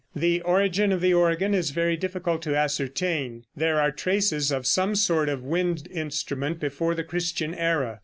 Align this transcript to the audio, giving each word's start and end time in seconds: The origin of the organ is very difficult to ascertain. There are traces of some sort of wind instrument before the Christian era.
The 0.15 0.41
origin 0.41 0.91
of 0.91 0.99
the 0.99 1.13
organ 1.13 1.53
is 1.53 1.69
very 1.69 1.95
difficult 1.95 2.41
to 2.41 2.57
ascertain. 2.57 3.43
There 3.55 3.79
are 3.79 3.91
traces 3.91 4.51
of 4.51 4.65
some 4.65 4.95
sort 4.95 5.29
of 5.29 5.43
wind 5.43 5.87
instrument 5.93 6.59
before 6.59 6.95
the 6.95 7.03
Christian 7.03 7.53
era. 7.53 7.99